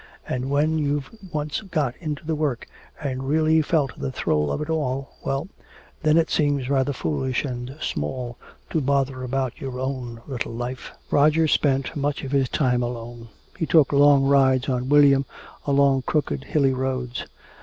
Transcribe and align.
And 0.27 0.49
when 0.49 0.79
you've 0.79 1.11
once 1.31 1.61
got 1.61 1.95
into 1.97 2.25
the 2.25 2.33
work 2.33 2.65
and 3.03 3.29
really 3.29 3.61
felt 3.61 3.95
the 3.99 4.11
thrill 4.11 4.51
of 4.51 4.59
it 4.59 4.67
all 4.67 5.11
well, 5.23 5.47
then 6.01 6.17
it 6.17 6.31
seems 6.31 6.71
rather 6.71 6.91
foolish 6.91 7.45
and 7.45 7.77
small 7.79 8.35
to 8.71 8.81
bother 8.81 9.21
about 9.23 9.61
your 9.61 9.79
own 9.79 10.19
little 10.25 10.53
life." 10.55 10.91
Roger 11.11 11.47
spent 11.47 11.95
much 11.95 12.23
of 12.23 12.31
his 12.31 12.49
time 12.49 12.81
alone. 12.81 13.29
He 13.59 13.67
took 13.67 13.93
long 13.93 14.25
rides 14.25 14.67
on 14.67 14.89
William 14.89 15.23
along 15.67 16.01
crooked, 16.07 16.45
hilly 16.45 16.73
roads. 16.73 17.27